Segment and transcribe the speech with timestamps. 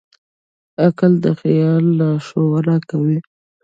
[0.85, 3.19] عقل د خیال لارښوونه کوي.